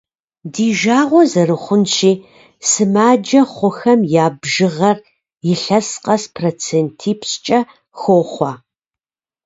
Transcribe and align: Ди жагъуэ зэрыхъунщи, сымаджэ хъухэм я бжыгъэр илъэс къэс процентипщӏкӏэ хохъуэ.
Ди 0.53 0.67
жагъуэ 0.79 1.23
зэрыхъунщи, 1.31 2.13
сымаджэ 2.69 3.41
хъухэм 3.53 3.99
я 4.23 4.27
бжыгъэр 4.39 4.97
илъэс 5.51 5.89
къэс 6.03 6.23
процентипщӏкӏэ 6.35 7.59
хохъуэ. 7.99 8.51